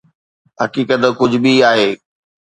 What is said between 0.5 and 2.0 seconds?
حقيقت ڪجهه ٻي آهي.